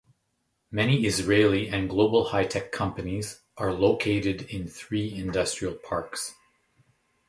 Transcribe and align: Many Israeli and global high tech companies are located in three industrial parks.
Many 0.71 1.05
Israeli 1.05 1.67
and 1.69 1.87
global 1.87 2.29
high 2.29 2.45
tech 2.47 2.71
companies 2.71 3.41
are 3.55 3.71
located 3.71 4.41
in 4.49 4.67
three 4.67 5.13
industrial 5.13 5.75
parks. 5.75 6.33